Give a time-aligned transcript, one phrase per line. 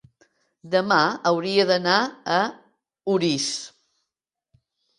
[0.75, 0.97] demà
[1.31, 1.99] hauria d'anar
[2.39, 2.41] a
[3.17, 3.49] Orís.